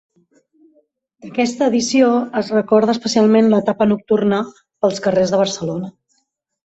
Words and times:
D'aquesta 1.25 1.67
edició 1.71 2.07
es 2.41 2.49
recorda 2.57 2.95
especialment 2.97 3.51
l'etapa 3.53 3.89
nocturna 3.93 4.41
pels 4.55 5.03
carrers 5.09 5.35
de 5.37 5.43
Barcelona. 5.43 5.93